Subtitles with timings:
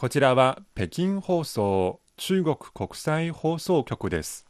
[0.00, 4.46] こちらは北京放送中国国際放送局です。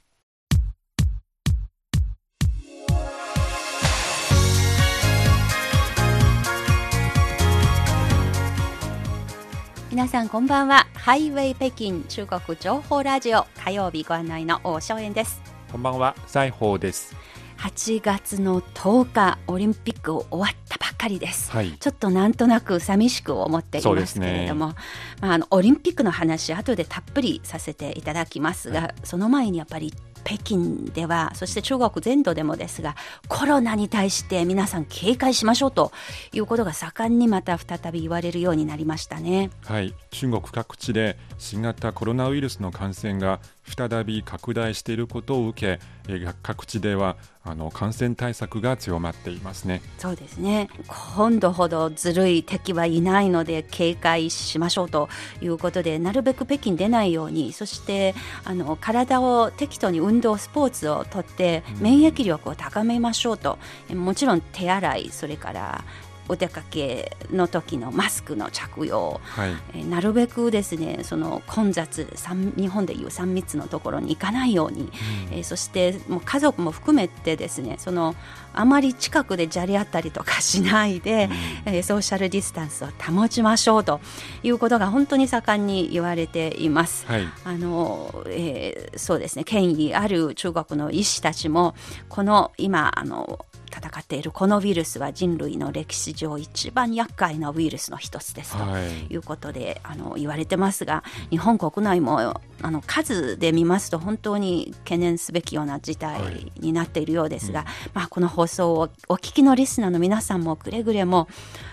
[9.90, 15.40] 皆さんこんばんはハイウェイ北京中国情報ラジオ火曜日ご案内の大正円です
[15.72, 17.16] こんばんは、西宝です。
[17.58, 21.72] 8月の10日オリンピック終わったばっかりですはい。
[21.72, 24.74] ちょっとなんとなく寂しく思っていますけれども、
[25.20, 29.92] まあ、あのオリンピックの話後でたっぷりさせていただきますが、その前にやっぱり
[30.24, 32.96] 北京ではそして中国全土でもですが
[33.28, 35.92] コロナに対して皆さん警戒しましょうと
[36.32, 39.50] いうことが盛んにまた再び言われるようになりましたね。
[39.64, 43.40] はい、中国各地で新型コロナウイルスの感染が
[43.74, 49.80] 再び拡大していることを受け、えー各地ではあの感染対策が強まっていますね。
[49.98, 50.68] そうですね。
[50.86, 55.08] 今度ほどずるい敵はいないので警戒しましょうと
[55.40, 58.14] いうことでなるべく北京出ないようにそして
[58.44, 65.84] あの体を適度に運動スポーツをとって免疫力を高めましょうと、えもちろん手洗いそれから
[66.28, 69.20] お出かけの時のマスクの着用。
[69.24, 74.90] はい、えーなるべくですねその混雑三日本でいう3密のところに行かないように、
[75.32, 78.14] えーそしてもう家族も含めてですねその
[78.52, 81.30] あまり近くでじゃれ合ったりとかしないで、
[81.64, 84.00] えーソーシャルディスタンスを保ちましょうと
[84.42, 87.06] いうことが本当に盛んに言われています。
[87.06, 91.74] はい、あのえーそうですね権威ある中国の医師たちも
[92.08, 98.62] この今あの戦っているこのウイルスは人類の歴史上一番厄介なウイルスの一つですと。
[98.62, 111.28] はい、いうことであの言われてますが日本国内もあの数で見ますと本当に懸念すべきような事態になっているようですが、まあ、この放送をお聞きのリスナーの皆さんもくれぐれも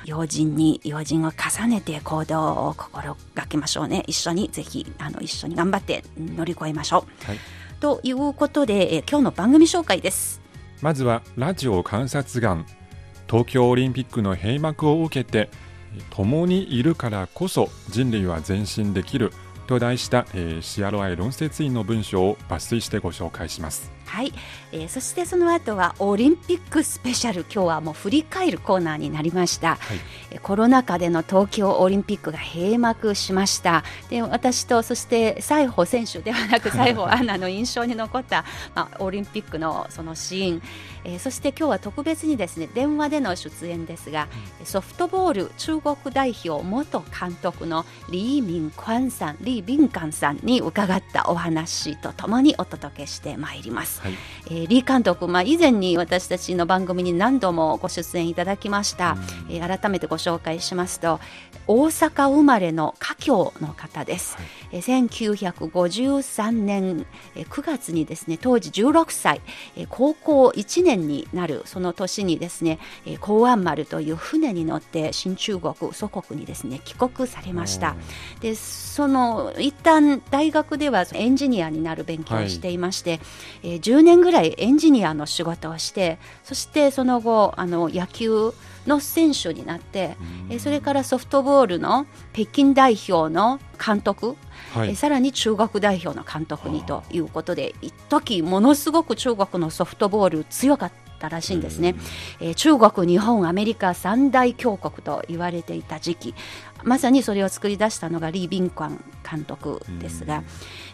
[0.05, 7.25] 用心に用心を重ねて行動を心がけましょうね一緒にぜひあの一緒に頑張って乗り越えましょう。
[7.25, 7.39] はい
[7.79, 10.44] ということでえ今日の番組紹介です。
[10.81, 12.65] まずはラジオ観察眼。
[13.29, 15.49] 東京オリンピックの閉幕を受けて
[16.11, 19.31] 共にいるからこそ人類は前進できる
[19.65, 23.91] と題した、えー、CRI 論説員の文章を抜粋してご紹介します。
[24.05, 24.33] はい、
[24.71, 27.41] えーそしてその後はオリンピックスペシャル。
[27.41, 29.99] 今日はもう振り返るコーナーになりました、はい。
[30.31, 33.83] えーコロナ禍での東京オリンピックが閉幕しました。
[34.09, 38.45] で私とそして西郷選手ではなく西郷アナの印象に残った、
[38.75, 40.61] まあ、オリンピックのそのシーン、
[41.03, 44.27] えーそして今日は特別にですね電話での出演ですが、
[44.63, 53.94] ソフトボール中国代表元監督のリー・ミン・クアンさんリー・ビンカンさんに伺ったお話とともにお届けしてまいります。
[54.01, 54.13] はい。
[54.47, 59.17] えーリー監督、まあ、以前に私たちの番組に何度もご出演いただきました、
[59.49, 61.19] えー改めてご紹介しますと
[61.67, 64.37] 大阪生まれの華僑の方です、
[64.71, 67.05] えー1953年
[67.35, 69.41] えー9月にですね当時16歳、
[69.75, 77.95] えー高校1年になるその年にですね、えー港湾丸という船に乗って新中国祖国にですね帰国されました。
[78.41, 83.19] でその一旦大学ではエンジニアになる勉強をしていまして、
[83.63, 88.51] えー10年ぐらいエンジニアの仕事をしてそしてその後あの野球
[88.87, 90.15] の選手になって、
[90.49, 94.35] えーそれからソフトボールの北京代表の監督、
[94.73, 94.89] はい。
[94.89, 101.95] えーさらに中国代表の監督にということで一時ものすごく中国のソフトボール強かったらしいんですね、
[102.39, 106.35] えー中国、日本、アメリカ三大強国と言われていた時期
[106.85, 110.43] まさにそれを作り出したのがリー・ビンクワン監督ですが、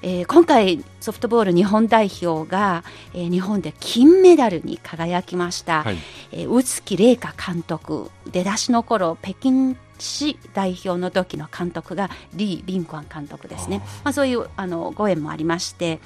[0.01, 5.97] えー今回ソフトボール日本代表が、えー日本で金メダルに輝きました、はい。
[6.31, 13.81] えー宇月麗華監督出だしの頃北京市代表の時の監督がリー・ビンクワン監督ですね。
[14.03, 15.99] まあ、そういうあのご縁もありまして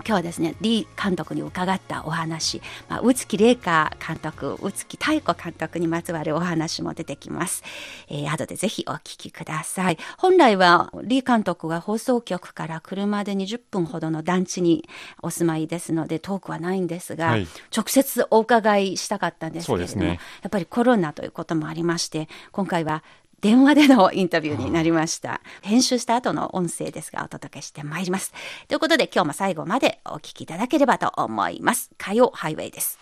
[0.00, 7.62] 今日はですねリー監督に伺ったお話、まあ、宇月麗華監督宇月妙子監督にまつわるお話も出てきます、
[8.08, 9.98] えー、後でぜひお聞きください。
[10.18, 14.88] 本来はリー監督は放送局から車で20分ほどの団地に
[15.22, 17.46] お住まいですので遠くはないんですが、はい。
[17.74, 20.20] 直接お伺いしたかったんですけれども、ね。
[20.42, 23.02] やっぱりコロナということもありまして今回は
[23.44, 25.42] 電話でのインタビューになりました。
[25.60, 28.32] 編集した後の音声ですがお届けしてまいります。
[28.68, 31.90] ということで今日も最後までお聞きいただければと思います。
[31.98, 32.98] 火曜ハイウェイです。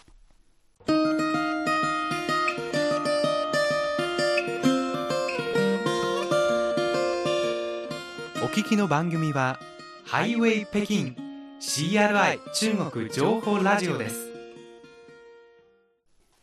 [8.42, 9.60] お聞きの番組は
[10.04, 11.14] ハイウェイ北京
[11.60, 14.32] CRI 中国情報ラジオです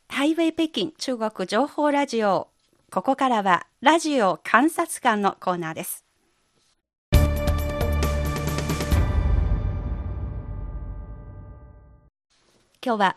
[0.08, 2.48] ハイウェイ北京中国情報ラジオ。
[2.92, 6.04] ここからはラジオ観察官のコーナーです。
[12.84, 13.16] 今日は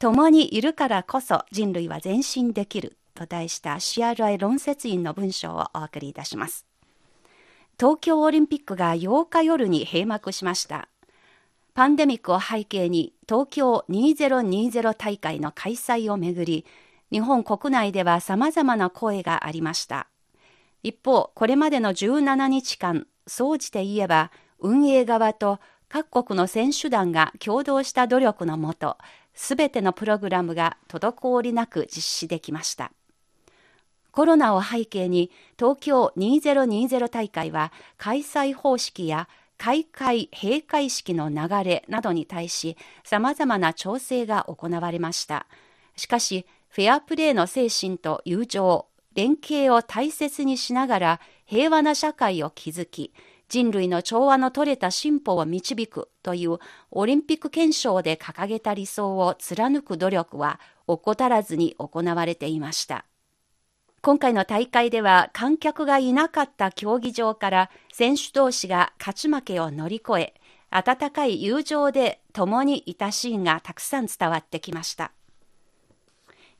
[0.00, 6.66] 共にいるからこそ人類は前進できると題した CRI 論説員の文章をお送りいたします。
[7.78, 10.88] 東京オリンピックが8日夜に閉幕しました。
[11.72, 16.66] パンデミックを背景に東京2020大会の開催をめぐり
[17.10, 20.08] 日本国内では様々な声がありました。
[20.82, 25.58] 一方これまでの17日間総じて言えば運営側と
[25.88, 28.96] 各国の選手団が共同した努力のもと
[29.34, 32.92] すべてのプログラムが滞りなく実施できました。
[34.12, 45.46] コロナを背景に東京2020大会は開催方式や開会閉会式の流れなどに対し様々な調整が行われました。
[45.96, 53.12] しかしフェアプレーの精神と友情連携を大切にしながら平和な社会を築き
[53.48, 56.58] 人類の調和の取れた進歩を導くという
[56.92, 63.04] オリンピック憲章で掲げた理想を貫く努力は怠らずに行われていました。
[64.02, 70.34] 今回の大会では観客がいなかった競技場から選手同士が勝ち負けを乗り越え、
[70.70, 75.12] 温かい友情で共にいたシーンがたくさん伝わってきました。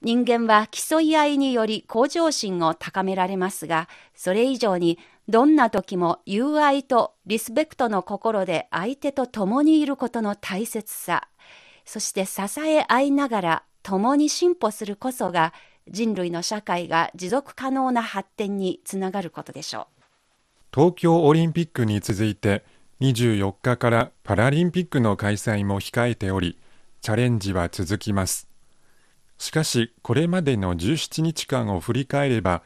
[0.02, 4.98] 人間は競い合いにより向上心を高められますが、それ以上に
[5.28, 11.28] どんな時も友愛とリスペクトの心で相手と共にいることの大切さ、
[11.84, 15.52] そして支え合いながら共に進歩するこそが
[15.88, 20.02] 人類の社会が持続可能な発展につながることでしょう。
[20.74, 22.64] 東京オリンピックに続いて
[23.00, 26.58] 24日からパラリンピックの開催も控えており、
[27.00, 28.49] チャレンジは続きます。
[29.40, 32.62] しかしこれまでの17日間を振り返れば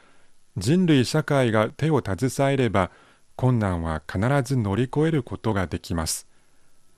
[0.57, 2.91] 人類社会が手を携えれば
[3.37, 6.27] 困難は必ず乗り越えることができます。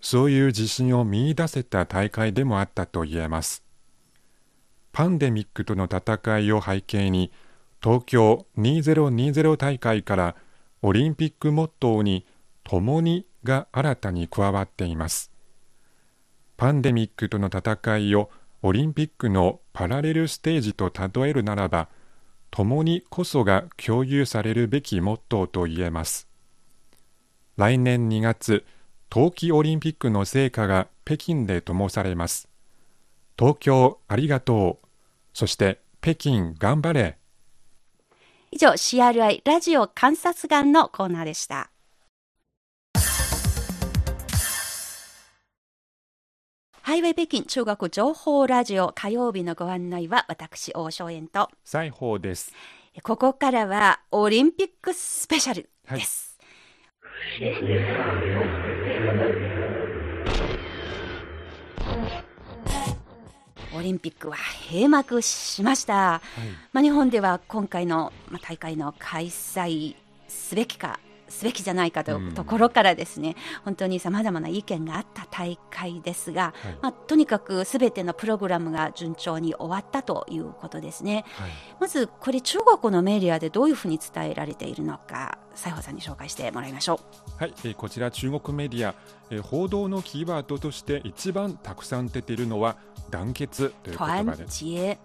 [0.01, 3.63] そういう自信を見いだせた大会でもあったと言えます。
[4.93, 7.31] パンデミックとの戦いを背景に
[7.83, 10.37] 東京2020大会から
[10.81, 12.25] オリンピックモットーに
[12.65, 15.31] 共にが新たに加わっています。
[16.57, 18.31] パンデミックとの戦いを
[18.67, 21.89] オリンピックのパラレルステージと例えるならば
[22.51, 26.27] 共にこそが共有されるべきモットーと言えます。
[27.57, 28.67] 来年2月
[29.09, 32.49] 冬季オリンピックの成果が北京で灯されます。
[33.39, 34.87] 東京ありがとう。
[35.33, 37.19] そして北京頑張れ。
[38.51, 41.71] 以上 CRI ラジオ観察眼のコーナーでした。
[46.87, 51.51] ハイウェイ北京中国情報ラジオ火曜日のご案内は私王正円と。
[51.65, 52.53] 西宝です。
[53.03, 56.39] ここからはオリンピックスペシャルです、
[57.43, 57.49] は
[63.75, 63.79] い。
[63.81, 64.37] オリンピックは
[64.71, 66.21] 閉幕しました、はい、
[66.73, 69.97] まあ、日本では今回の大会の開催
[70.29, 73.35] すべきかすべきじゃないかというところからですね、うん、
[73.65, 81.51] 本当にさまざまな意見があった大会ですが、はい、まあ、とにかくすべてのプログラムが順調に終わったということですね、はい、
[81.81, 87.01] まずこれ中国のメディアでどういうふうに伝えられているのか西郷さんに紹介してもらいましょ
[87.39, 88.95] うはい、えー、こちら中国メディア、
[89.31, 92.77] えー、報道のキーワードとして一番たくさん出ているのは
[93.11, 94.65] 団結という言葉です。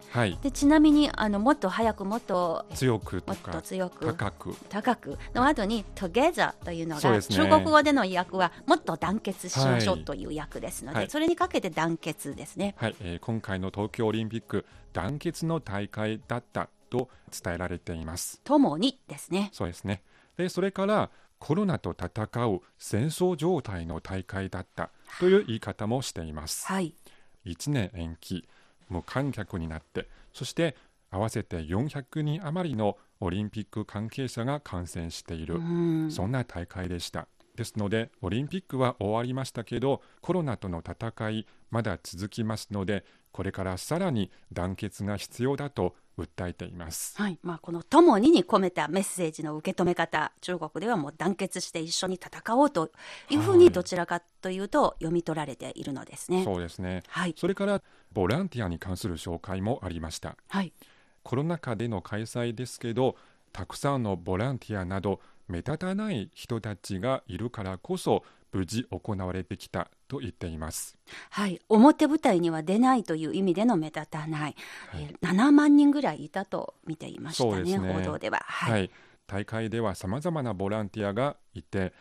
[0.10, 12.75] はい、でちなみにあのもっと早くもっと強くとか強く高く高くの後に together というのが、ね、中国語での訳はもっと団結しましょうという訳ですので、はい、それにかけて団結ですね。
[12.77, 18.41] はい、えー、今回の東京オリンピック団結の大会だったと伝えられています。
[18.43, 19.50] ともにですね。
[19.53, 20.03] そうですね。
[20.41, 26.67] でそれからコロナと戦う戦争状態の大会だったという言い方もしています。
[26.67, 26.93] はい、
[27.45, 28.48] 1年延期
[28.89, 30.75] 無観客になってそして
[31.10, 35.60] 合わせて400人余りのオリンピック関係者が感染している、
[36.10, 37.27] そんな大会でした。
[37.55, 47.39] ですのでオリンピックは終わりましたけどコロナとの戦いまだ続きますのでこれからさらに団結が必要だと訴えています、はい。
[47.41, 52.91] まあ、この「ともに」に込めたメッセージの受け止め方中国ではもう団結して一緒に戦おうと
[53.30, 56.38] いうふうにどちらかというと読み取られているのですね。
[56.38, 60.36] はい、そうですね、はい、それからボランティアに関する紹介もありました。
[60.50, 60.74] はい、
[61.24, 63.15] コロナ禍での開催ですけど
[63.53, 70.98] たくさんのボランティアなど目立たない人たちがいるからこそ無事行われてきたと言っています。
[71.30, 74.56] はい、表舞台には出ないという意味での目立たない、
[74.89, 77.94] はい、えー、7万人ぐらいいたと見ていましたね、ね。
[77.94, 78.41] 報道では。
[78.44, 78.91] はい、はい、
[79.25, 81.94] 大会ではさまざまなボランティアがいて、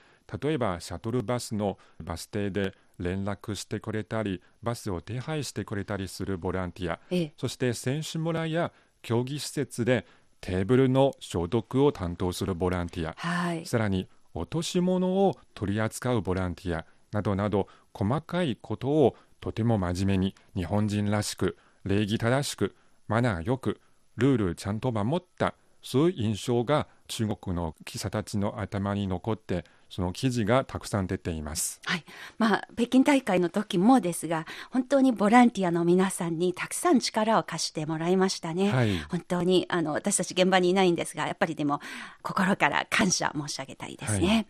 [0.43, 10.05] 例えばシャトルバスのバス停で連絡してくれたりバスを手配してくれたりするボランティア、ええ、そして選手村や競技施設で
[10.41, 22.75] テーブルの消毒を担当するボランティア、はい、さらに落とし物を取り扱うボランティアなどなど細かいことをとても真面目に日本人らしく礼儀正しく
[23.09, 23.81] マナーよく
[24.17, 31.81] ルールちゃんと守ったそういう印象が中国の記者たちの頭に残ってその記事がたくさん出ています。
[31.85, 32.05] はい。
[32.39, 38.71] まあ、北京大会の時もですが、本当にボランティアの皆さんにたくさん力を貸してもらいましたね。
[38.71, 41.81] はい、本当に、あの、私たち現場にいないんですが、やっぱりでも、
[42.23, 44.27] 心から感謝申し上げたいですね。
[44.29, 44.47] はい、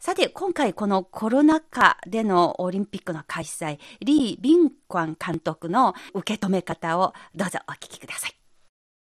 [0.00, 8.34] さて、今回このコロナ禍でのオリンピックの開催、リー・ビンクワン監督の受け止め方をどうぞお聞きください。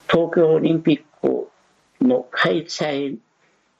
[0.09, 1.49] 東京オリンピック
[2.01, 3.19] の開催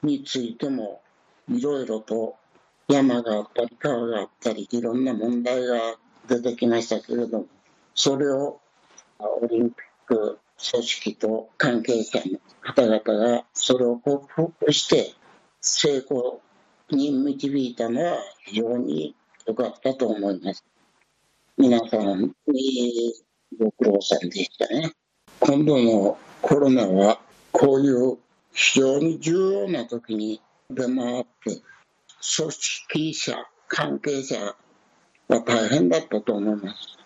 [0.03, 1.01] についても、
[1.49, 2.35] いろいろと
[2.87, 5.95] 山があったり川があったりいろんな問題が
[6.27, 7.45] 出てきましたけれども
[7.95, 8.59] それを
[9.19, 10.39] オリンピック
[10.71, 15.13] 組織と関係者の方々がそれを克服して
[15.61, 16.41] 成功
[16.89, 20.65] に導いたのは非常に良かったと思います。
[21.57, 23.13] 皆さんに
[23.59, 24.91] ご苦労さんでしたね。
[25.39, 27.19] 今度のコロナは
[27.51, 28.17] こういう
[28.53, 31.61] 非常に重要な時に出回って、
[32.35, 34.55] 組織者、関係者
[35.29, 36.97] は大変だったと思います。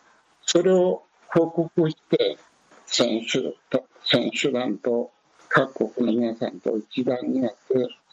[0.46, 2.38] それを報告して、
[2.86, 5.12] 選手と、選手団と
[5.48, 7.58] 各国の皆さんと一丸になって、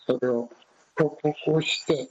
[0.07, 0.50] それを
[0.97, 2.09] 報告して、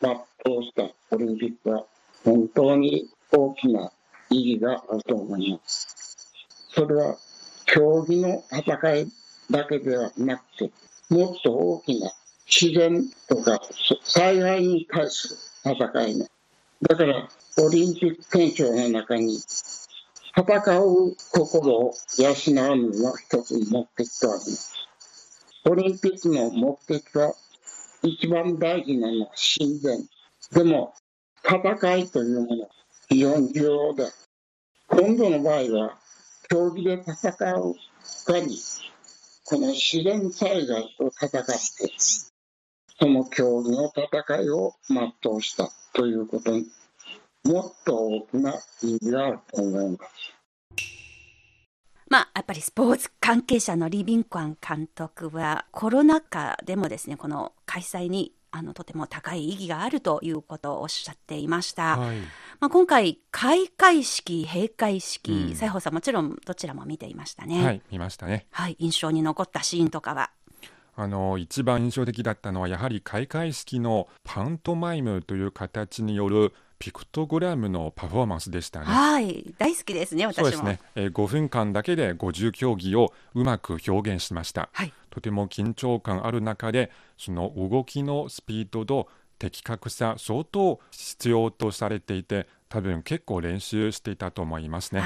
[0.00, 0.82] 全うした
[1.14, 1.86] オリンピックは
[2.24, 3.90] 本当に大きな
[4.30, 6.16] 意義があると思います。
[6.74, 7.16] それは
[7.64, 9.06] 競技の戦い
[9.50, 10.70] だけではなくて、
[11.08, 12.12] もっと大きな
[12.46, 13.60] 自然とか
[14.04, 15.28] 災害に対す
[15.64, 16.28] る戦いね。
[16.82, 19.38] だから、オリンピック憲章の中に、
[20.36, 24.74] 戦う心を養うのが一つの目的とあります。
[25.64, 27.34] オリンピックの目的は、
[28.02, 30.08] 一番大事なのは親善。
[30.52, 30.94] でも、
[31.42, 32.68] 戦いというもの、
[33.08, 34.04] 非常に重要で、
[34.88, 35.98] 今度の場合は、
[36.48, 37.74] 競技で戦う
[38.26, 38.56] 他に、
[39.44, 42.25] この自然災害と戦って、
[42.98, 46.66] その競技の戦いを全うしたということに、
[47.44, 50.36] もっと大きな意義があると思います。
[52.08, 61.98] まあ、やっぱりスポーツ関係者のリビンクワン監督はコロナ禍でもですねこの開催にあのとても高い意義があるということをおっしゃっていました。
[61.98, 62.16] はい、
[62.60, 67.64] まあ、今回開会式閉会式、西郷さんもちろんどちらも見ていましたね。
[67.64, 68.46] はい見ましたね。
[68.50, 70.30] はい印象に残ったシーンとかは。
[70.96, 78.86] あの一番印象的だったのはやはり開会式のパントマイムという形によるピクトグラムのパフォーマンスでしたね。
[78.86, 84.68] はい、大好きですね、私そうですね、えー、5分間だけで50競技をうまく表現しました。
[84.72, 95.02] はい、とても緊張感ある中で、その動きのスピードと的確さ、相当必要とされていて、多分結構練習していたと思いますね。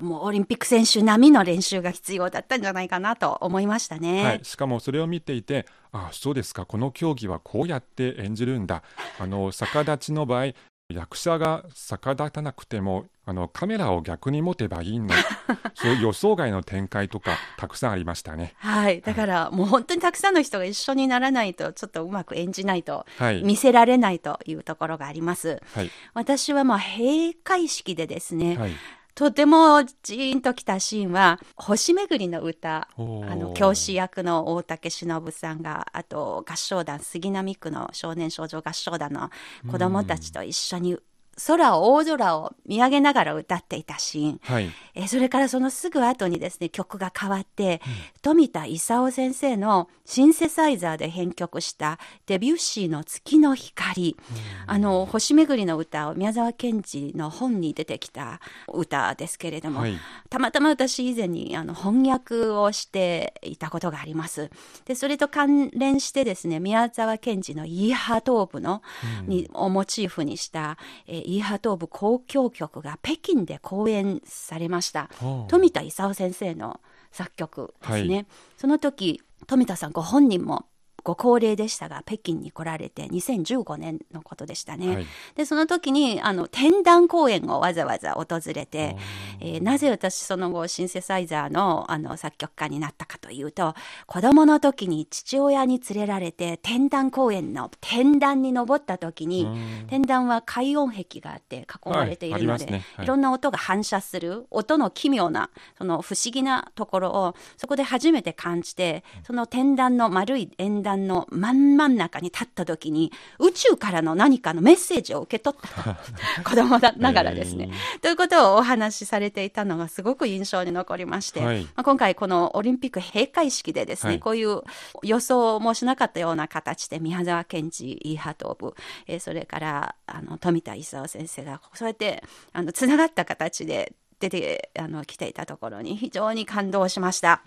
[0.00, 4.24] もうオリンピック選手並みの練習が必要だったんじゃないかなと思いましたね。
[4.24, 8.82] はい、しかもそれを見ていて、あそうですか、この競技はこうやって演じるんだ。
[9.18, 10.52] あの逆立ちの場合、
[10.90, 15.08] 役者が逆立たなくてもあのカメラを逆に持てばいいの
[15.74, 18.54] そういう予想外の展開とかたくさんありましたね。
[18.58, 19.00] はい。
[19.00, 28.72] だから、もう本当にたくさんの人が一緒にならないとちょっとうまく演じないと、はい、見せられないというところがあります、はい、私はまあ閉会式でですね、はい
[29.14, 39.30] とてもジーンときたシーンは、星めぐりの歌、あの、教師役の大竹しのぶさんが、あと合唱団、杉並区の少年少女合唱団の
[39.70, 40.98] 子供たちと一緒に
[41.46, 58.40] 空を大空を見上げながら歌っていたシーン、はい、えそれからそのすぐ後にですね曲が変わって、うん、富田勲先生のシンセサイザーで編曲したデビュッシーの月の光、うん、あの星めぐりの歌を宮沢賢治の本に出てきた
[58.72, 59.96] 歌ですけれども、はい、
[60.30, 64.50] たまたま私以前にあの翻訳をしていたことがあります。
[64.84, 68.82] でそれと関連してですね宮沢賢治のイーハートープの、
[69.22, 70.76] うん、にをモチーフにした、
[71.06, 75.08] えイーハ東部交響曲が北京で公演されました。
[75.48, 78.14] 富田勲先生の作曲ですね。
[78.16, 78.26] はい、
[78.56, 80.66] その時富田さんご本人も
[81.04, 84.94] ご高齢でしたが、北京に来られて2015年のことでしたね。
[84.94, 85.06] はい。
[85.36, 88.96] で、その時に、あの、天壇公演をわざわざ訪れて、
[89.40, 93.74] えーなぜ私その後シンセサイザーのあの作曲家になったかというと
[94.06, 99.86] 子供の時に父親に連れられて天壇公園の天壇に登った時にうん。
[99.88, 102.84] 天壇は海音壁があって囲まれているので、はいね。
[102.96, 103.04] はい。
[103.04, 115.94] いろんな音が反射する音の奇妙なその不思議なところをそこで初めて感じてその天壇の丸い円壇の真ん真ん中に立った時に宇宙からの何かのメッセージを受け取った。
[115.94, 115.96] と
[116.44, 117.70] 子供だながらですね、
[118.00, 121.62] ということをお話しされていたのがすごく印象に残りまして、はい。
[121.62, 124.20] まあ、今回このオリンピック閉会式でですね、はい。
[124.20, 124.62] こういう
[125.02, 128.74] 予想もしなかったような形で宮沢賢治イーハトーブ、
[129.06, 132.22] えーそれからあの富田勲先生がそうやって
[132.52, 137.42] あのつながった形で出てあの来ていたところに非常に感動しました。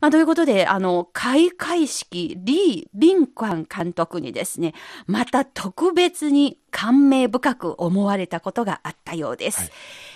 [0.00, 4.74] まあ、ということで、あの、開会式、リー・ビンクァン監督にですね、
[5.06, 9.70] また特別に感銘深く思われたことがあったようです。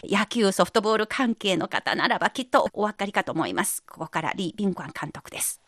[0.04, 3.82] 野球、ソフトボール関係の方ならばきっとお分かりかと思います。
[3.84, 5.60] ここからリー・ビンクァン監督です。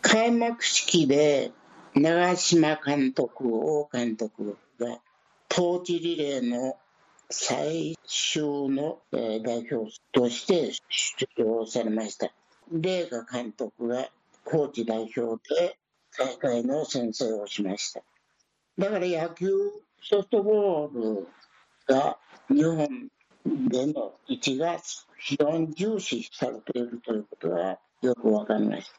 [0.00, 1.50] 開幕式で
[1.94, 4.98] 長嶋監督、王監督が
[5.48, 6.76] トーチリレーの
[7.30, 12.32] 最終のえー代表として出場されました。
[12.72, 14.08] レーガ監督が
[14.44, 15.76] コーチ代表で
[16.18, 18.00] 大会の先生をしました。
[18.78, 19.50] だから野球、
[20.02, 21.28] ソフトボール
[21.86, 22.16] が
[22.48, 23.08] 日本
[23.68, 24.78] での位置が
[25.18, 28.98] 非常に重視されているということがよくわかりました。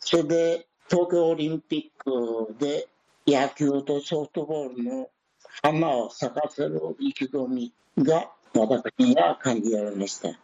[0.00, 2.88] それで東京オリンピックで
[3.24, 5.08] 野球とソフトボールの
[5.62, 10.38] 花を咲かせる意気込みが私には感じられました。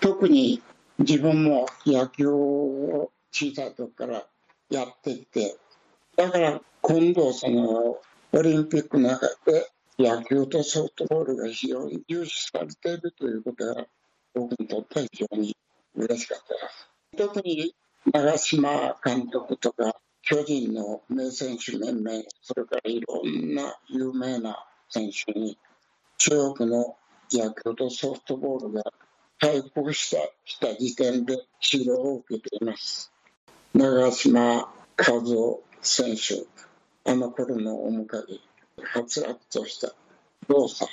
[0.00, 0.62] 特に
[0.98, 4.24] 自分も野球を小さい時から
[4.70, 5.56] やってきて、
[6.16, 7.98] だから今度その
[8.32, 9.68] オリンピックの中で
[9.98, 13.86] 野球とソフトボールが非常に重視されているということが
[14.34, 15.56] 僕にとっては非常に
[15.94, 17.28] 嬉しかったです。
[17.34, 17.74] 特に
[18.12, 19.96] 長嶋監督とか
[20.28, 25.56] 巨人の名選手連盟、それからいろんな有名な選手に
[26.18, 26.96] 中国の
[27.30, 28.82] 野球とソフトボールが
[29.38, 33.12] 回復したした時点で指導を受けています。
[33.72, 34.42] 長嶋
[34.98, 36.44] 和夫選手、
[37.08, 38.40] あの頃の面影、
[38.82, 39.94] はつらつとした
[40.48, 40.90] 動作、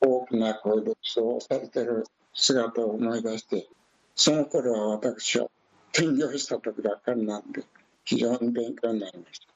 [0.00, 3.66] 大きな声で指導されている姿を思い出して、
[4.14, 5.48] その頃は私は
[5.92, 7.64] 転業した時ばっかりなんで、
[8.10, 9.54] 非常に勉強になりました。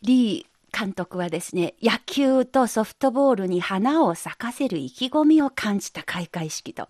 [0.00, 6.88] リー監督はですね、野球とソフトボールに花を咲かせる意気込みを感じた開会式と、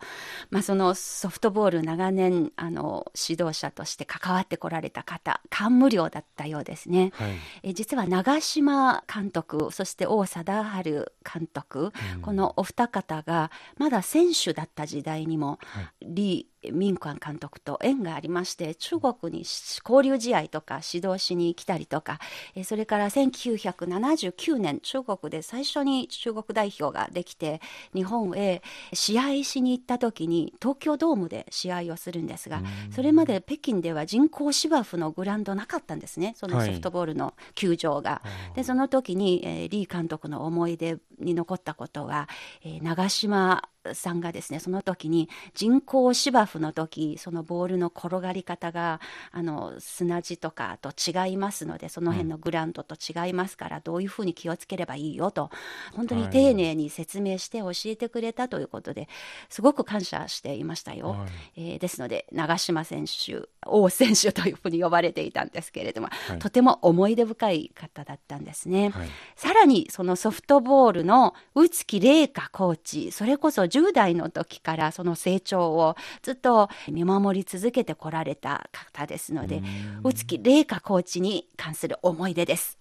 [0.51, 7.11] まあ、そのソフトボール長年あの指導者として関わってこられた方、感無量だったようですね。
[7.15, 7.33] はい
[7.65, 10.91] え実は長嶋監督、そして王貞治
[11.25, 11.93] 監督、
[12.23, 15.59] このお二方がまだ選手だった時代にも、
[16.01, 19.45] リー・ミンクアン監督と縁がありまして中国に
[19.89, 22.19] 交流試合とか指導しに来たりとか
[22.55, 27.61] えーそれから1979年中国で最初に中国代表ができて
[27.95, 38.23] 日本へ試合しに行った時に東京ドームで試合をするんですがそれまで北京では人工芝生のグラウンドなかったんですねそのソフトボールの球場が。
[38.55, 42.29] でその時に、えーリー監督の思い出に残ったことは、
[42.65, 49.01] えー長嶋さんがですねその時に人工芝生の時そのボールの転がり方が
[49.33, 55.51] あの砂地とかと違いますのでその辺のグラウンドと違いますから、どういうふうに気をつければいいよと
[55.95, 59.09] 本当に丁寧に説明して教えてくれたということで、
[59.49, 61.11] すごく感謝していましたよ。
[61.11, 61.29] はい。
[61.57, 66.39] えーですので長嶋選手王選手というふうに呼ばれていたんですけれども、はい。
[66.39, 68.91] とても思い出深い方だったんですね。
[68.91, 69.09] はい。
[69.37, 79.63] さらにそのソフトボールの宇月玲香コーチ、それこそ10代の時からその成長をずっと見守り続けてこられた方ですので、
[80.03, 82.79] 宇月玲香コーチに関する思い出です。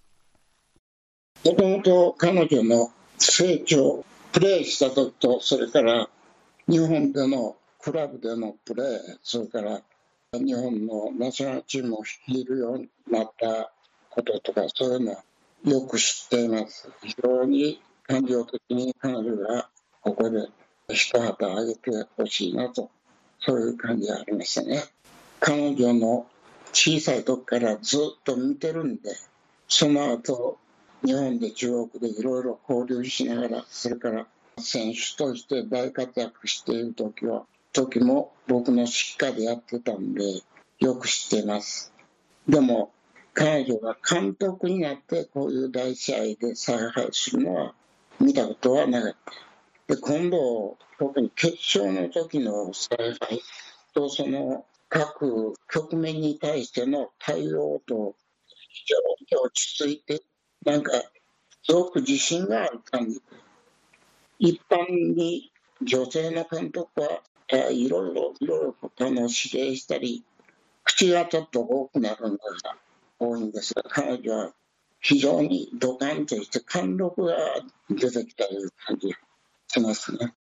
[1.44, 6.08] もともと彼女の成長、プレーした時と、それから
[6.68, 9.80] 日本でのクラブでのプレー、それから
[10.32, 13.72] 日本のナショナルチームを率いるようになった
[14.10, 15.24] こととか、そういうのは
[15.64, 16.88] よく知っています。
[17.02, 19.68] 非常に感情的に彼女が
[20.02, 20.48] ここで
[20.88, 22.90] 一旗あげてほしいなと、
[23.40, 24.82] そういう感じがありましたね。
[25.40, 26.26] 彼女の
[26.72, 29.16] 小さい時からずっと見てるんで、
[29.68, 30.58] その後、
[31.04, 34.26] 日本で中国でいろいろ交流しながら、それから
[34.58, 40.42] 選手として大活躍している時は、時も僕の実家でやってたんで、
[40.80, 41.92] よく知ってます。
[42.48, 42.90] でも、
[43.32, 47.74] 彼女が監督になってこういう大試合で采配するのは
[48.18, 49.49] 見たことはなかった。
[49.90, 53.40] で、今度、特に決勝の時の采配
[53.92, 58.14] とその各局面に対しての対応と
[58.46, 58.96] 非常
[59.36, 60.22] に落ち着いて、
[60.64, 60.92] なんか、
[61.64, 63.20] すごく自信がある感じ。
[64.38, 65.50] 一般に
[65.82, 67.22] 女性の監督は、
[67.72, 70.22] いろいろ、いろいろあの指令したり、
[70.84, 72.76] 口がちょっと多くなるのが
[73.18, 74.52] 多いんですが、彼女は
[75.00, 77.34] 非常にドカンとして貫禄が
[77.88, 79.12] 出てきたという感じ
[79.70, 80.34] がしますね。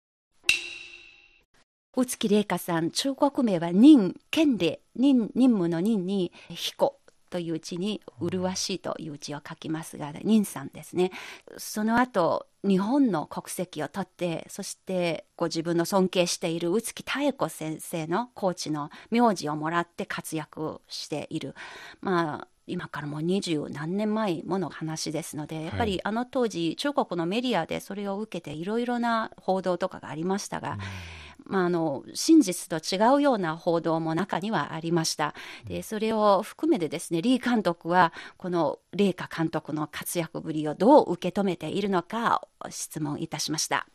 [1.96, 11.12] 宇月玲香さん、中国名は任、権利、任、任務の任に、彦という字に、麗しいという字を書きますが、任さんですね。
[11.58, 21.56] その後、日本の国籍を取って、そしてご自分の尊敬している宇月妙子先生のコーチの名字をもらって活躍している。
[22.02, 30.78] まあ、今からもう二十何年前もの話ですのでやっぱりあの当時中国のメディアでそれを受けていろいろな報道とかがありましたが、
[31.44, 35.34] まあ、あの真実と違うような報道も中にはありました。
[35.66, 43.88] でそれを含めてですねリー監督はこの麗華監督の活躍ぶりをどう受け止めているのか質問いたしました。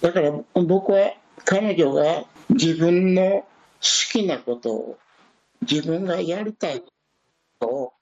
[0.00, 1.14] だから僕は
[1.44, 3.46] 彼女が自分の
[3.80, 4.98] 好きなことを
[5.62, 6.95] 自分がやりたいこと
[7.62, 7.92] を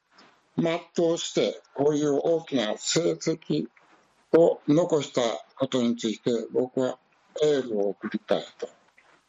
[0.57, 0.81] 全
[1.13, 3.67] うしてこういう大きな成績
[4.37, 5.21] を残した
[5.57, 6.99] ことについて僕は
[7.43, 8.69] エールを送りたいと。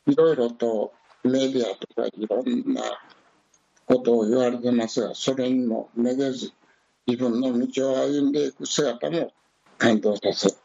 [0.07, 2.83] いろいろとメディアとかいろんな
[3.85, 6.51] ことを言われてますが、それにもめげず
[7.07, 9.31] 自分の道を歩んでいく姿も
[9.77, 10.55] 感動させる。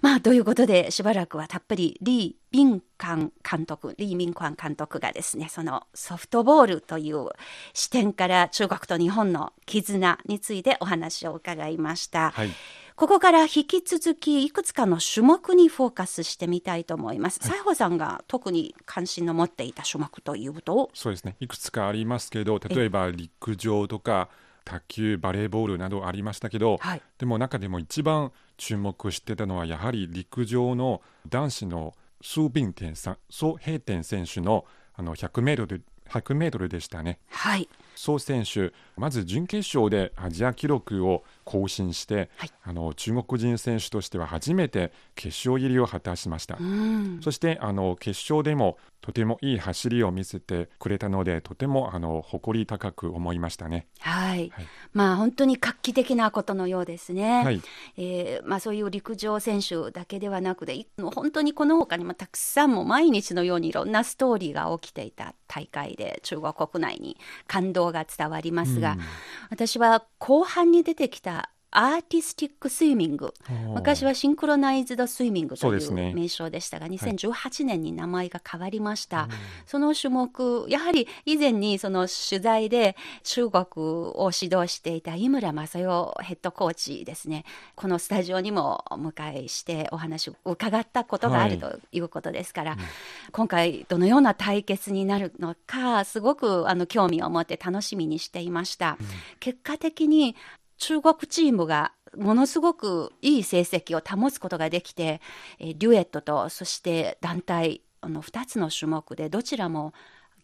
[0.00, 7.28] まあ、ということで、しばらくはたっぷり、リー・ビンカン監督、リー・ミンカン監督がですね、そのソフトボールという
[7.72, 12.30] 視点から中国と日本の絆についてお話を伺いました。
[12.30, 12.50] はい。
[12.98, 17.38] ここから引き続き、いくつかの種目にフォーカスしてみたいと思います。
[17.40, 21.36] 西郷さんが特に関心の持っていた種目というと、そうですね。
[21.38, 24.28] いくつかありますけど、例えば陸上とか
[24.68, 27.02] 卓球、バレーボールなどありましたけど、はい。
[27.16, 37.18] でも中でも一番注目してたのはやはり陸上の男子のスー・ビンテンさん、ソ・ヘイテン選手のあの100メートル、100メートルでしたね。
[37.30, 37.68] はい。
[37.94, 46.58] ソ選手、まず準決勝でアジア記録を更新して、はいあの中国人選手としては初めて決勝入りを果たしました。
[46.60, 47.20] うん。
[47.22, 53.86] そしてあの決勝でもとてもいい走りを見せてくれたので、とてもあの誇り高く思いましたね。
[54.00, 54.50] はい。
[54.50, 57.44] はいまあ、本当に画期的なことのようですね。
[57.44, 57.62] はい、
[57.96, 69.00] えーまあ、そういう陸上選手だけではなくてい本当にこの他にもたくさんも毎日のようにいろんなストーリーが起きていた大会で中国国内に感動が伝わりますが、うん。
[69.50, 73.34] 私は後半に出てきたアーティスティックスイミング。
[73.74, 79.28] 昔はシンクロナイズドスイミングといそう名称でしたが、2018年に名前が変わりました、
[79.66, 87.44] その種目やはり以前にその取材で中国を指導していた井村正代ヘッドコーチですね。
[87.74, 92.76] このスタジオにもお迎えしてお話を伺ったことがあるはということですから、
[93.32, 98.96] 今回どのような対決になるのかすごくあの興味を持って楽しみにしていました、
[99.38, 100.34] 結果的に
[100.78, 105.20] 中国チームがものすごくいい成績を保つことができて、
[105.58, 109.92] えーデュエットとそして団体あの2つの種目でどちらも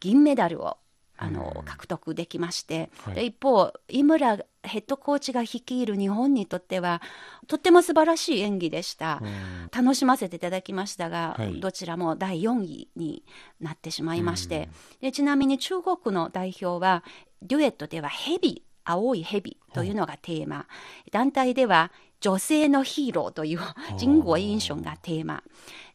[0.01, 0.77] 銀メダルを
[1.17, 3.15] あの獲得できまして、はい。
[3.15, 7.01] で一方井村ヘッドコーチが率いる日本にとっては
[7.47, 9.21] とっても素晴らしい演技でした。
[9.23, 9.69] うん。
[9.73, 11.61] 楽しませていただきましたが、はい。
[11.61, 13.25] どちらも第4位に
[13.61, 14.69] なってしまいまして、
[15.01, 17.05] でちなみに中国の代表は
[17.43, 20.67] デュエットではヘビ青いヘビというのがテーマ、
[21.11, 23.61] 団体では女性のヒーローという
[23.99, 25.43] 人語英雄がテーマ。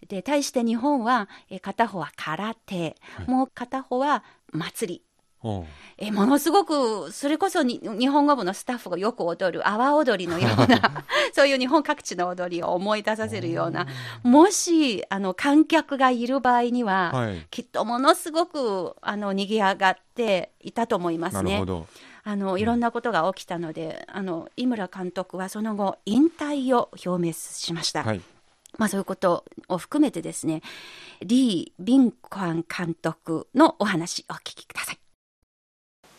[0.08, 2.96] で対して日本はえ片方は空手、
[3.28, 5.04] もう片方は祭り。
[5.98, 13.88] えものすごくそれこそに日本語部のスタッフがよく踊る阿波踊りのような そういう日本各地の踊りを思い出させるような。
[14.22, 17.48] もしあの観客がいる場合には、はい。
[17.50, 21.44] きっとものすごくあの賑わがっていたと思いますね。
[21.44, 21.66] なるほ。
[21.66, 21.88] ど。
[22.30, 28.04] あのいろんなことが起きたので、あの井村監督はその後引退を表明しました。
[28.04, 28.22] はい。
[28.78, 30.62] まあそういうことを含めてですね、
[31.22, 35.00] リー・ビンクァン監督のお話お聞きください。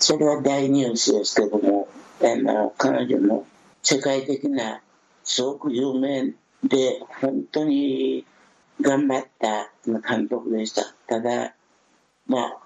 [0.01, 1.87] それは大ニュースですけども、
[2.21, 3.47] あの彼女の
[3.85, 4.83] 世界的な、
[5.23, 8.27] すごく有名で、本当に
[8.81, 10.93] 頑張った監督でした。
[11.07, 11.55] ただ、
[12.27, 12.59] まあ、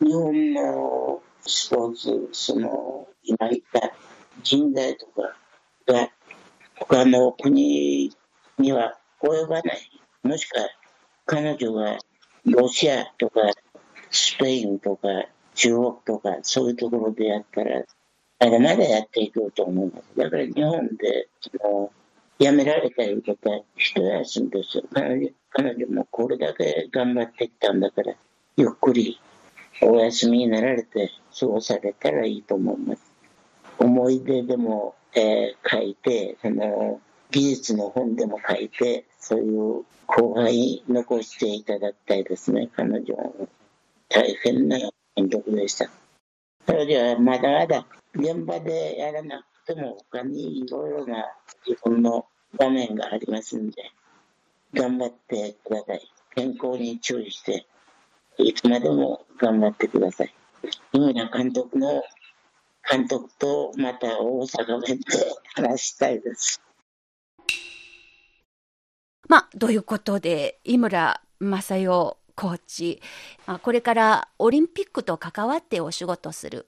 [0.00, 3.92] 日本のスポーツ、その、今言った
[4.42, 5.34] 人材とか
[5.86, 6.10] が
[6.76, 8.10] 他の国
[8.58, 10.02] には及ばない。
[10.22, 10.68] もしくは
[11.24, 11.98] 彼女が
[12.44, 13.40] ロシアとか
[14.10, 15.08] スペインとか
[15.54, 17.82] 中国とかそういうところでやったら、
[18.40, 20.04] まだまだやっていこうと思います。
[20.16, 21.90] だから日本でその
[22.38, 24.84] 辞められたいうことは一休みですよ。
[24.92, 28.14] 彼女彼女もこれだけ頑張ってきたんだから、
[28.56, 29.18] ゆっくり
[29.80, 33.02] お休みになられて過ごされたらいいと思います。
[33.78, 43.30] 思い出でも、えー、書いて、その技術の本でも書いて、そういう後輩に残していただきたいですね、彼女は。
[44.08, 44.78] 大変な
[45.14, 45.90] 監督でした。
[46.66, 51.26] 彼女はまだまだ現場でやらなくても他にいろいろな
[51.66, 53.92] 自分の場面がありますんで、
[54.74, 56.00] 頑張ってください。
[56.34, 57.66] 健康に注意して、
[58.38, 60.34] いつまでも頑張ってください。
[60.92, 62.02] 井村監督の
[62.88, 65.04] 監督とまた大阪弁で
[65.54, 66.62] 話したいです。
[69.28, 73.02] まあ、ということで、井村正代コーチ、
[73.46, 76.66] まあ、これからオリンピックと関わってお仕事する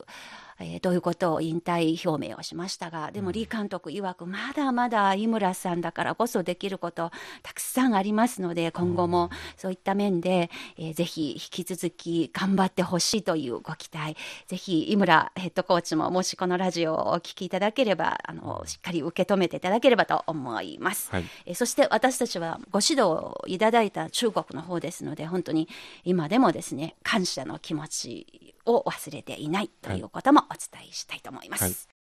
[0.60, 7.10] えー、ということを引退表明をしましたがでも李監督曰くまだまだ井村さんだからこそできること
[7.42, 25.68] たくさんありますので今後もそういった面で、えー、ぜひ引き続き頑張ってほしいというご期待ぜひ井村ヘッドコーチももしこのラジオをお聞きいただければあのしっかり受け止めていただければと思います、はい、えー、そして私たちはご指導をいただいた中国の方ですので本当に
[26.04, 31.64] 今でもですね感謝の気持ちを忘れていないということもお伝えしたいと思います。
[31.64, 32.00] はい。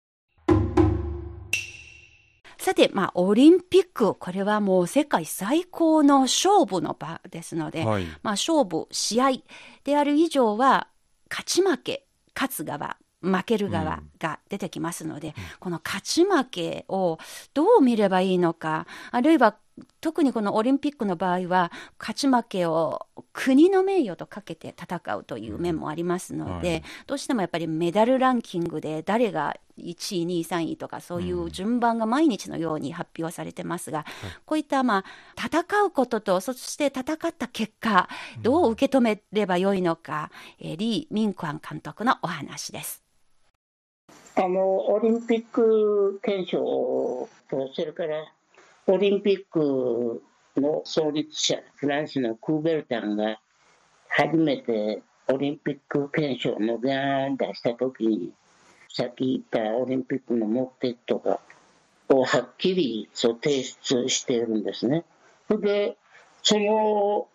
[2.58, 9.32] さて、まあ、オリンピック、これはもう世界最高の勝負の場ですので、はい、まあ、勝負、試合
[9.84, 10.88] である以上は、
[11.30, 17.18] 勝ち負け、勝つ側、負ける側が出てきますので、うん、この勝ち負けを
[17.54, 19.56] どう見ればいいのか、あるいは
[20.00, 34.06] 特にこのオリンピックの場合は勝ち負けを国の名誉とかけて戦うという面もありますので、はい、どうしてもやっぱりメダルランキングで誰が1位、2位、3位とかそういう順番が毎日のように発表されてますが、うん、
[34.46, 35.04] こういったまあ
[35.36, 38.08] 戦うこととそして戦った結果
[38.42, 43.04] どう受け止めればよいのか、うん、えリー・ミンクアン監督のお話です。
[44.38, 48.18] あのオリンピック検証とそれから
[48.88, 50.22] オリンピック
[50.58, 53.40] の創立者、フランスのクーベルタンが
[54.08, 58.32] 初めてオリンピック憲章の原案を出したときに、
[58.90, 61.40] さっき言ったオリンピックの目的とか
[62.10, 65.04] をはっきりそう提出しているんですね。
[65.50, 65.98] で、
[66.44, 67.28] その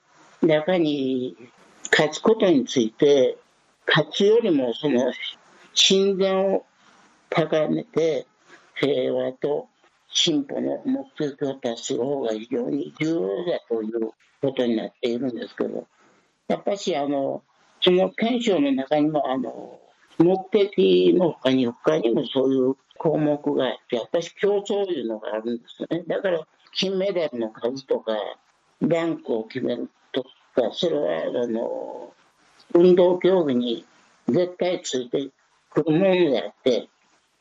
[0.42, 1.36] 中に
[1.90, 3.38] 勝つことについて、
[3.88, 5.12] 勝つよりもその
[5.74, 6.64] 親善を
[7.28, 8.26] 高めて
[8.76, 9.68] 平和と
[10.12, 15.86] 進歩の目的を達する方が非常に重要だということになっているんですけど、
[16.48, 17.42] やっぱしあの、
[17.80, 19.78] その検証の中にもあの、
[20.18, 26.04] 目的の他に他にもそういう項目があって、やっぱし競争いうのがあるんですよね。
[26.06, 28.12] だから、金メダルの数とか、
[28.80, 30.28] ランクを決めるとか、
[30.72, 32.12] それはあの、
[32.74, 33.84] 運動競技に
[34.28, 35.30] 絶対ついて
[35.70, 36.88] くるものであって、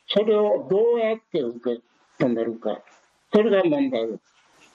[0.08, 1.82] それをどうやって受け
[2.20, 2.82] 止めるか。
[3.34, 4.20] それが問題です。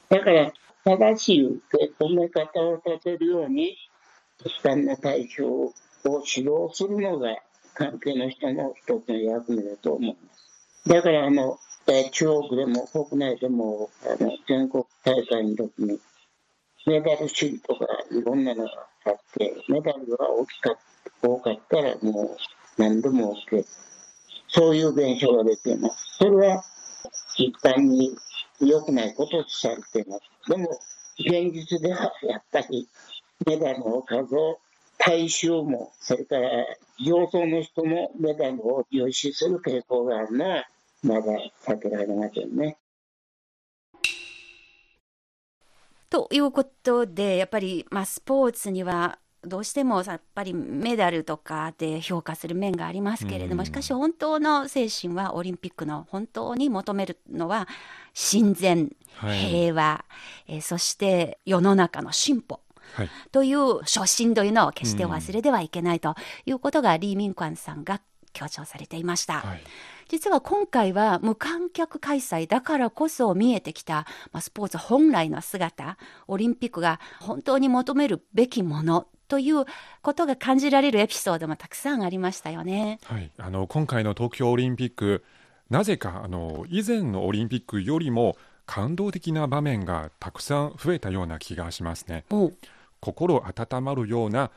[0.09, 0.53] だから、
[0.85, 3.77] 正しい受け止め方を立てるように、
[4.45, 5.73] 悲惨な対象を
[6.05, 7.37] 指導するのが
[7.75, 10.89] 関係の人の一つの役目だと思います。
[10.89, 11.59] だから、あの、
[12.13, 16.01] 中国でも国内でも、あの、全国大会の時に、
[16.87, 18.71] メダル主義とかいろんなのが
[19.07, 20.77] あって、メダルが大きか
[21.23, 22.37] 多かったらもう
[22.77, 23.65] 何でも OK。
[24.49, 26.17] そういう現象が出ています。
[26.19, 26.63] それは
[27.37, 28.17] 一般に
[28.61, 30.51] 良くないこととされています。
[30.51, 30.79] でも、
[31.19, 32.89] 現実ではやっぱり
[33.47, 34.59] メダルの数を
[34.99, 36.51] 大衆も、それから
[37.05, 40.65] 上層の人もメダルを重視する傾向があるのは、
[41.03, 41.33] まだ
[41.67, 42.79] 避けられませんね。
[46.09, 57.69] ということで、やっぱり、まあ、スポーツにはどうしてもやっぱりメダルとかで評価する面がありますけれども、しかし本当の精神はオリンピックの本当に求めるのは
[58.13, 60.05] 親善、平和、
[60.47, 62.61] えそして世の中の進歩。
[62.95, 66.15] はい、という初心というのを決して忘れてはいけないと
[66.47, 68.01] いうことが、リー・ミンクアンさんが
[68.33, 69.41] 強調されていました。
[69.41, 69.63] はい
[70.09, 75.97] 実は今回は無観客開催だからこそ見えてきた、まあ、スポーツ本来の姿、
[76.29, 79.65] オリンピックが本当に求めるべきものという
[80.03, 82.99] ことが感じられるエピソードもたくさんありましたよね。
[83.05, 85.25] はい、あの今回の東京オリンピック、
[85.71, 92.25] なぜかあの以前のオリンピックよりも感動的な場面がたくさん増えたような気がしますね。
[93.01, 94.51] 心温まるような、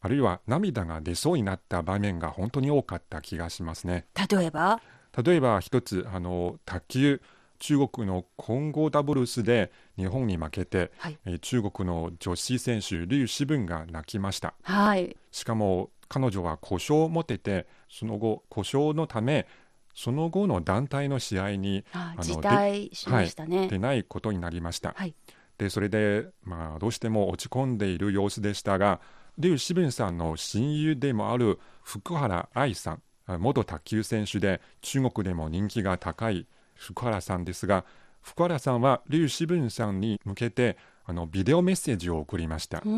[0.00, 4.06] あるいは涙が出そうになった場面が本当に多かった気がしますね。
[4.30, 4.80] 例えば、
[5.22, 7.22] 例えば一つあの卓球
[7.64, 11.18] 中国の混合ダブルスで日本に負けて、はい。
[11.24, 14.52] えー中国の女子選手劉詩文が泣きました。
[14.62, 19.46] はい、しかも彼女は故障を持っててその後故障のため
[19.94, 23.68] その後の団体の試合にああの辞退しましたね。
[23.68, 25.14] 出ないことになりました、はい。
[25.56, 29.00] でそれで、まあ、どうしても落ち込んでいる様子でしたが
[29.38, 37.84] 劉詩文さんの親友でもある福原愛さんあ元卓球選手で中国でも人気が高い福原さんですが
[38.22, 42.88] 福原さんは劉詩文さんに向けてあのビデオメッセージを送りました、う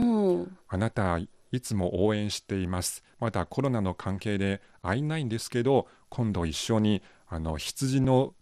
[0.42, 1.28] ん、あなたい
[1.60, 3.02] つも応援しています。
[3.18, 8.34] またコロナの関係で会えないんですけど今度一緒にあの羊の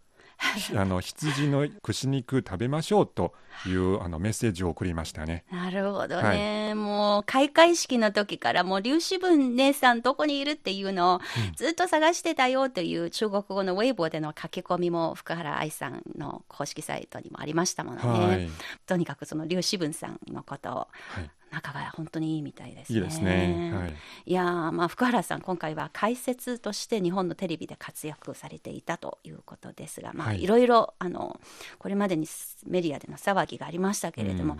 [0.76, 3.34] あの羊の串肉食べましょうと
[3.66, 5.44] いうあのメッセージを送りましたね。
[5.50, 11.20] なるほどね、もう開会式の時からもう粒子文姉さんどこにいるっていうのを
[11.56, 18.48] ずっと探してたよという中国語のウェイボーでの書き込みも福原愛さんの公式サイトにもありましたものね、はい、
[18.86, 22.98] とにかくその粒子文さんのことをはい、仲が本当にいいみたいですね。
[22.98, 23.72] いいですね。
[23.74, 23.94] はい、
[24.26, 31.40] いやーまあ福原さん今回は解説として日本のテレビで活躍されていたということですが、まあ、はいいろいろあの
[31.78, 32.26] これまでに
[32.66, 34.58] メディアでの騒ぎがありましたけれども、うん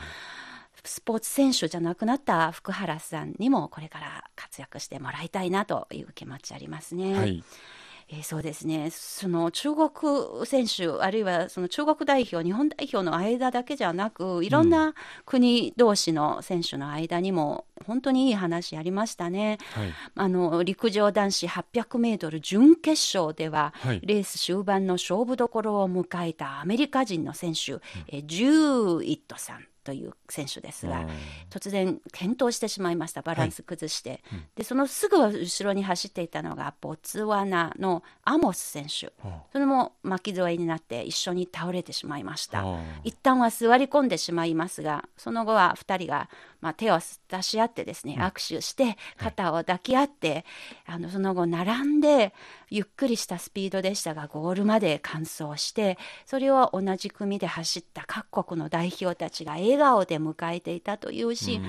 [0.85, 7.14] スポーツ選手じゃなくなった福原さんにもこれから活躍してもらいたいなという気持ちありますね。
[7.14, 7.42] はい、
[8.08, 8.90] えーそうですね。
[8.90, 19.58] その中国選手あるいはその中国代表日本代表の間だけじゃなくいろんな国同士の選手の間にも本当にいい話ありましたね。
[19.72, 24.00] はい、あの陸上男子800メートル準決勝では、はい。
[24.04, 27.74] レース終盤の勝負どころを迎えたアメリカ人の選手、
[28.08, 31.08] えージューイットさんという選手ですが、うん。
[31.50, 33.22] 突然転倒してしまいました。
[33.22, 34.22] バランス崩して、
[34.56, 39.12] でそのすぐ後ろに走っていたのがボツワナのアモス選手。
[39.22, 42.60] あそれも巻き添えになって一緒に倒れてしまいました。
[42.60, 46.28] あ一旦は座り込んでしまいますがその後は2人が、
[46.64, 46.98] まあ、手を
[47.29, 50.46] 出し合ってですね握手して肩を抱き合って、
[50.87, 52.33] あのその後並んで
[52.70, 61.64] ゆっくりしたスピードでしたがゴールまで完走してそれを同じ組で走った各国の代表たちが笑顔で迎えていたというシーン、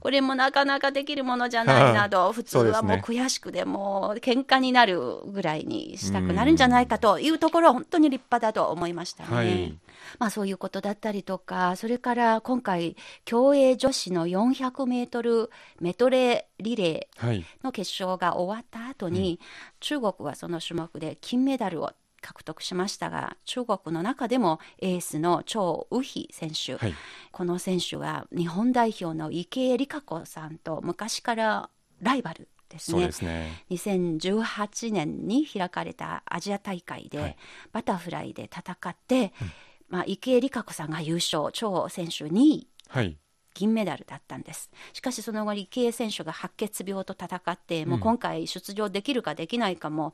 [0.00, 9.36] これもなかなかできるものじゃないなど 普通はもう悔しくでもう喧嘩になるぐらいにしたくなるんじゃないかというところは本当に立派だと思いましたね。
[9.36, 9.78] はい
[10.18, 19.40] まあそういうことだったりとか、それから今回、競泳女子の400メートルメドレーリレはい、ーの決勝が終わった後に、
[19.80, 26.94] 中国はその種目で金メダルを獲得しましたが、中国の中でもエースの張雨霏選手、はい、
[27.32, 33.06] この選手は日本代表の池江璃花子さんと昔からライバルですね。
[33.06, 33.12] で。
[33.12, 33.64] すね。
[33.70, 37.36] 2018年に開かれたアジア大会で、はい。
[37.72, 39.32] バタフライで戦って、
[39.90, 43.16] まあ、池江璃花子さんが優勝張選手2位はい、
[43.54, 44.70] 銀メダルだったんです。
[44.92, 50.12] しかしその後池江選手が白血病と戦って、もう今回出場できるかできないかも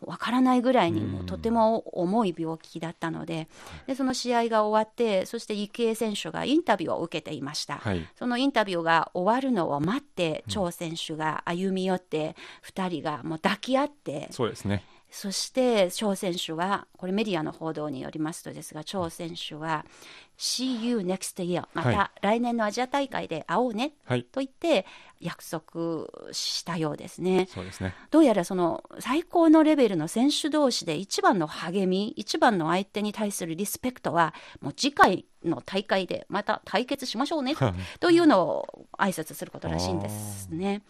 [0.00, 3.48] わからないぐらいにもうとても重い病気だったので
[3.86, 7.78] でその試合が終わってそして池江選手がインタビューを受けていました。
[7.78, 12.36] はい、そのインタビューが終わるのを待って、張選手が歩み寄って、
[12.74, 14.84] 2人がもう抱き合って、そうですね。
[15.10, 19.84] そして張選手は、これメディアの報道によりますとですが、張選手は、
[20.38, 23.94] See you next year、まはた来年のアジア大会で会おうね。
[24.04, 24.86] はい、と言って
[25.18, 27.48] 約束したようですね。
[27.52, 27.92] そうですね。
[28.10, 37.56] どうやらその最高のレベルの選手同士で一番の励み、一番の相手に対するリスペクトは、もう次回の大会でまた対決しましょうね。
[37.98, 40.82] というのを挨拶することらしいんですね。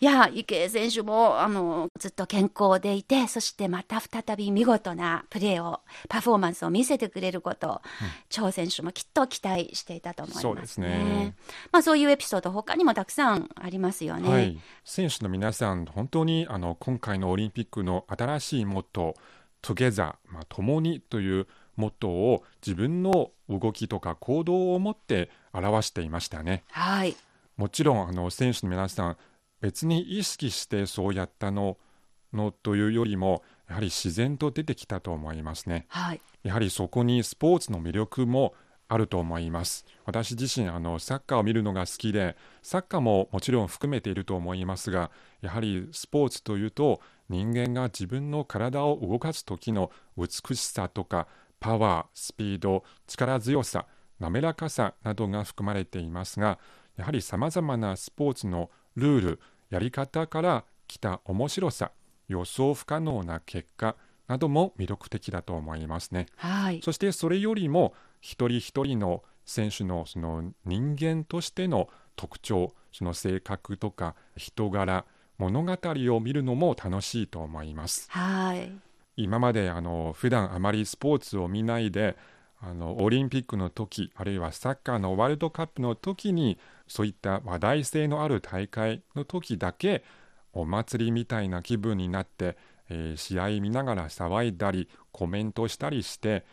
[0.00, 7.80] いや池江選手もあのずっと健康でいてそしてまた再び見事なプレーをパフォーマンスを見せてくれることを
[8.28, 10.52] 張、選手もきっと期待していたと思いますね。
[10.52, 11.34] そうですね
[11.72, 14.28] まあ、そういうエピソード他にもたくさんありますよね。
[14.28, 26.62] はい、選手の皆さん、本当にあの今回のオリンピックの新しいモットー、Together、まあ、共にというモットーを自分の動きとか行動を持って表していましたね。
[26.70, 27.16] はい
[27.56, 29.16] もちろんあの選手の皆さん、
[29.60, 31.76] 別に意識してそうやったの
[32.32, 35.86] のというよりもやはり自然と出てきたと思いますね。
[35.88, 36.20] はい。
[36.42, 38.54] やはりそこにスポーツの魅力も
[38.88, 39.84] あると思います。
[40.06, 45.10] 私自身あのサッカーを見るのが好きで、サッカーももちろん含めていると思いますが、
[45.42, 51.28] やはりスポーツというと人間が自分の体を動かす時の美しさとか
[51.60, 53.86] パワー、スピード、力強さ、
[54.18, 56.58] 滑らかさなどが含まれていますが、
[56.96, 59.40] やはりさまざまなスポーツのルール、
[59.70, 61.92] やり方から来た面白さ、
[62.28, 63.96] 予想不可能な結果
[64.26, 66.26] なども魅力的だと思いますね。
[66.36, 66.80] はい。
[66.82, 75.06] そしてそれよりも一人一人の選手のその人間としての特徴、その性格とか人柄、
[75.38, 75.76] 物語
[76.14, 78.10] を見るのも楽しいと思います。
[78.10, 78.72] はい。
[79.16, 82.16] 今まであの普段あまりスポーツを見ないで
[82.60, 90.02] あのオリンピックの時あるいはサッカーのワールドカップの時にそういった話題性のある大会の時だけ
[90.52, 92.56] お祭りみたいな気分になって、
[92.88, 96.44] えー試合見ながら騒いだりコメントしたりして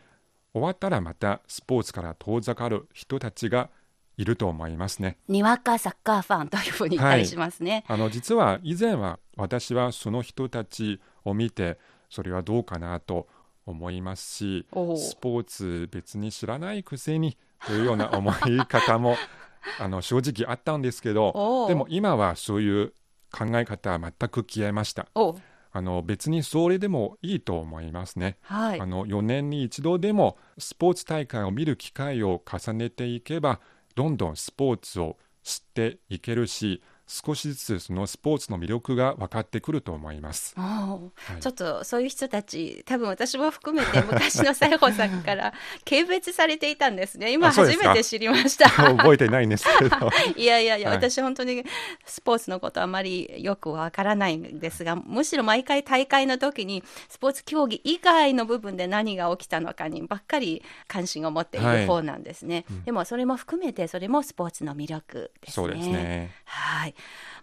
[0.53, 3.69] 終わったらまたスポーツから遠ざかる人たちが
[4.17, 5.17] いると思いますね。
[5.27, 7.83] にわかサッカーファンというふうに言ったりしますね。
[7.87, 11.77] あの実は以前は私はその人たちを見て
[12.09, 13.27] それはどうかなと
[13.65, 19.15] 思いますしスポーツ別に知らないくせにというような思い方も
[19.79, 22.93] あの正直あったんですけどでも今はそういう
[23.31, 25.07] 考え方は全く消えました。
[25.15, 25.35] お
[25.71, 28.79] あの別にそれでもいいと思いますね、はい。
[28.79, 28.85] あ。
[28.85, 33.59] の4年に一度でもスポーツ大会を見る機会を重ねていけば
[33.93, 40.53] どんどんスポーツを知っていけるし少しずつそのスポーツの魅力が分かってくると思います。
[40.57, 40.99] は
[41.37, 41.41] い。
[41.41, 45.53] ちょっとそういう人たち多分私も含めて昔の西郷さんから
[45.87, 47.31] 軽蔑されていたんですね。
[47.31, 48.69] 今初めて知りました。
[48.97, 49.95] 覚えてないんですけど。
[50.35, 50.97] いやいやいや、はい。
[50.97, 51.63] 私本当に
[52.05, 61.81] スポーツのことあまりよくわからないんですがむしろ毎回大会の時にスポーツ競技以外の部分で何が起きたのかにばっかり関心を持っていはい。
[61.81, 65.53] る方なんですね、でもそれも含めてそれもスポーツの魅力ですね。
[65.53, 66.31] そうですね。
[66.45, 66.94] はい。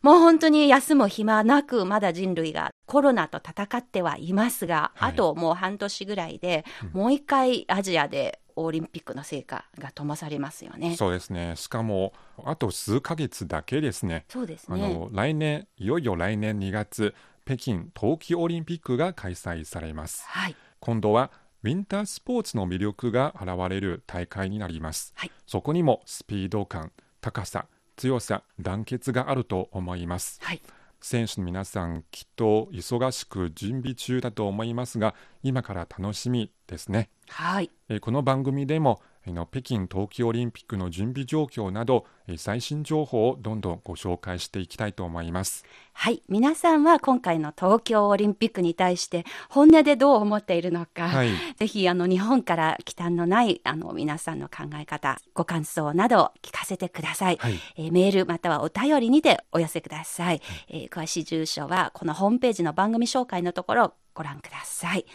[0.02, 10.96] もう本当に休む暇なく、まだ人類がコロナと戦ってはいますが、はいあともう半年ぐらいで、もう一回アジアでオリンピックの成果が灯されますよね。
[10.96, 11.54] そうですね。
[11.56, 12.12] しかも
[12.44, 14.24] あと数ヶ月だけですね。
[14.28, 14.84] そうですね。
[14.84, 20.24] あの来年いよいよ来年2月北京冬季オリンピックが開催されます。
[20.26, 20.56] はい。
[20.80, 21.30] 今度は
[21.64, 27.66] ウィンタースポーツの魅力が現れる大会になります、はいそこにもスピード感高さ
[28.02, 30.62] 強さ団結があると思いますはい。
[31.00, 37.70] 選手の皆さんきっと忙しく準備中だと思いますが今から楽しみですねはい。
[37.88, 46.22] えーこの番組でも北京冬季オリンピックの準備状況などえー最新情報をどんどんご紹介していきたいと思いますはい。
[46.28, 57.36] 皆さんは今回の東京オリンピックに対して本音でどう思っているのか、はいぜひあの日本から忌憚のないあの皆さんの考え方、ご感想などを聞かせてください。
[57.40, 65.06] はいえーメールまたはお便りにてお寄せください、えー詳しい住所はこのホームページの番組紹介のところをご覧ください。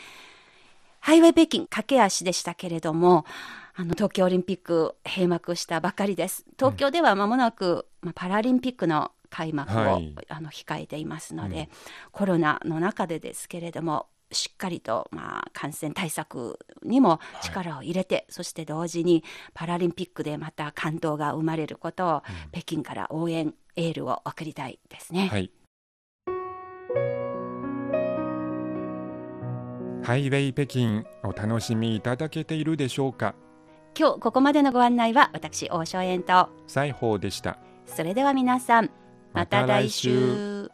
[1.00, 3.26] ハイウェイ北京駆け足でしたけれども、
[3.80, 6.46] あの東京オリンピック閉幕したばかりです。
[6.58, 11.68] 東京では間もなく、まあ、パラリンピックの開幕を、はいあの控えていますので、うん
[12.12, 19.24] コロナの中でですけれどもしっかりと、まあ、感染対策にも力を入れて、そして同時に
[19.54, 25.28] パラリンピックでまた感動が生まれることを、北京から応援エールを送りたいですね。
[25.28, 25.52] はい。
[30.04, 33.36] ハイウェイ北京お楽しみいただけているでしょうか？
[33.98, 37.58] 今日ここまでのご案内は私大正円と西宝でした。
[37.88, 38.92] それでは皆さん
[39.34, 40.70] また来週